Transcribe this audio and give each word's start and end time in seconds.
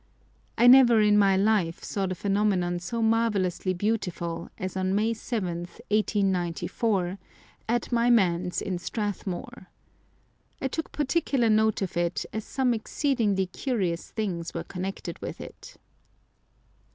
I 0.57 0.65
never 0.65 0.99
in 0.99 1.15
my 1.19 1.37
life 1.37 1.83
saw 1.83 2.07
the 2.07 2.15
phenomenon 2.15 2.79
so 2.79 3.03
marvellously 3.03 3.75
beautiful 3.75 4.49
as 4.57 4.75
on 4.75 4.95
May 4.95 5.13
7th, 5.13 5.77
1894, 5.93 7.19
at 7.69 7.91
my 7.91 8.09
manse 8.09 8.61
in 8.63 8.79
Strathmore. 8.79 9.67
I 10.59 10.69
took 10.69 10.91
particular 10.91 11.51
note 11.51 11.83
of 11.83 11.95
it, 11.97 12.25
as 12.33 12.43
some 12.45 12.73
exceedingly 12.73 13.45
curious 13.45 14.09
things 14.09 14.55
were 14.55 14.63
connected 14.63 15.19
with 15.21 15.39
it. 15.39 15.75